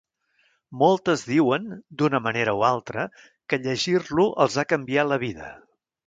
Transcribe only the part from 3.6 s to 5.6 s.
llegir-lo els ha canviat la vida.